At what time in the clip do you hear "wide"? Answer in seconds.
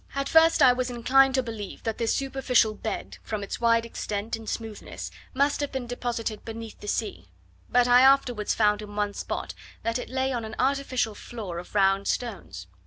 3.61-3.85